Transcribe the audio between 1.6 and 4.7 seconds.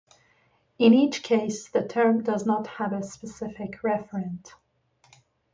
the term does not have a specific referent.